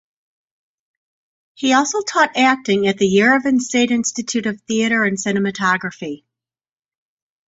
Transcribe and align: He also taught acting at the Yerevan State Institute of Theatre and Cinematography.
He 1.53 1.73
also 1.73 2.01
taught 2.01 2.35
acting 2.35 2.87
at 2.87 2.97
the 2.97 3.05
Yerevan 3.07 3.59
State 3.59 3.91
Institute 3.91 4.47
of 4.47 4.59
Theatre 4.61 5.03
and 5.03 5.15
Cinematography. 5.15 6.23